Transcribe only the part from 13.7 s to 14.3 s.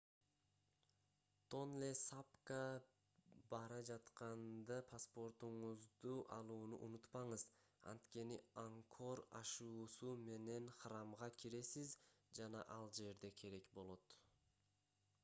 болот